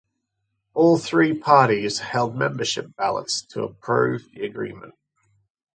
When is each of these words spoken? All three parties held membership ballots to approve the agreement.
All 0.73 0.97
three 0.97 1.37
parties 1.37 1.99
held 1.99 2.35
membership 2.35 2.95
ballots 2.95 3.43
to 3.49 3.61
approve 3.61 4.27
the 4.33 4.47
agreement. 4.47 4.95